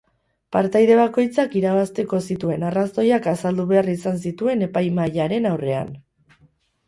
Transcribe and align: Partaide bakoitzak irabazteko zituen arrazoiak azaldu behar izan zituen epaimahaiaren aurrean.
Partaide 0.55 0.93
bakoitzak 0.99 1.57
irabazteko 1.59 2.21
zituen 2.35 2.65
arrazoiak 2.69 3.29
azaldu 3.33 3.67
behar 3.73 3.91
izan 3.93 4.17
zituen 4.23 4.67
epaimahaiaren 4.69 5.47
aurrean. 5.53 5.93